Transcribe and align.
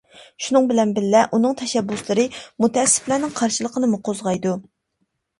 شۇنىڭ 0.43 0.67
بىلەن 0.69 0.93
بىللە، 0.99 1.19
ئۇنىڭ 1.37 1.51
تەشەببۇسلىرى 1.59 2.25
مۇتەئەسسىپلەرنىڭ 2.65 3.35
قارشىلىقىنىمۇ 3.41 4.01
قوزغايدۇ. 4.09 4.55